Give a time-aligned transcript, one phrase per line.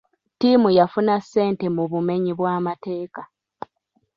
[0.33, 3.21] Ttimu yafuna ssente mu bumenyi bw'amateeka.